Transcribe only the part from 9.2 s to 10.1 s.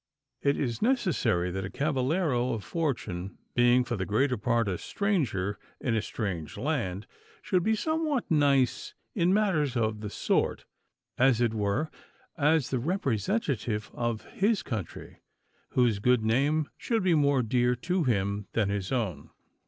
matters of the